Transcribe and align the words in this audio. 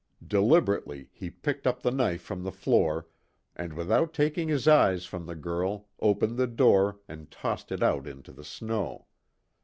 Deliberately 0.25 1.09
he 1.13 1.29
picked 1.29 1.67
up 1.67 1.83
the 1.83 1.91
knife 1.91 2.23
from 2.23 2.41
the 2.41 2.51
floor, 2.51 3.05
and 3.55 3.73
without 3.73 4.15
taking 4.15 4.47
his 4.47 4.67
eyes 4.67 5.05
from 5.05 5.27
the 5.27 5.35
girl 5.35 5.89
opened 5.99 6.37
the 6.37 6.47
door 6.47 6.97
and 7.07 7.29
tossed 7.29 7.71
it 7.71 7.83
out 7.83 8.07
into 8.07 8.31
the 8.31 8.43
snow. 8.43 9.05